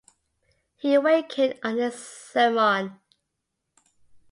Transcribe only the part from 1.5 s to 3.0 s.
on his sermon.